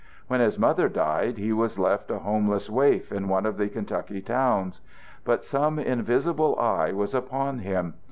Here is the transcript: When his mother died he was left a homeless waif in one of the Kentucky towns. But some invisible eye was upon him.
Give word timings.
When 0.27 0.39
his 0.39 0.57
mother 0.57 0.89
died 0.89 1.37
he 1.37 1.53
was 1.53 1.77
left 1.77 2.09
a 2.09 2.17
homeless 2.17 2.71
waif 2.71 3.11
in 3.11 3.27
one 3.27 3.45
of 3.45 3.57
the 3.59 3.69
Kentucky 3.69 4.19
towns. 4.19 4.81
But 5.23 5.45
some 5.45 5.77
invisible 5.77 6.57
eye 6.57 6.91
was 6.91 7.13
upon 7.13 7.59
him. 7.59 7.93